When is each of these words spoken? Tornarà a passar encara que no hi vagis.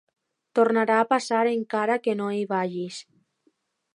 Tornarà 0.59 0.95
a 1.01 1.05
passar 1.11 1.41
encara 1.51 1.99
que 2.07 2.17
no 2.21 2.31
hi 2.37 2.41
vagis. 2.53 3.01